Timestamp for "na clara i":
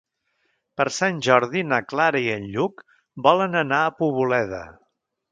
1.73-2.31